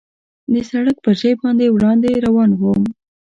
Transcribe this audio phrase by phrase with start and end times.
[0.51, 2.83] د سړک پر ژۍ باندې وړاندې روان ووم.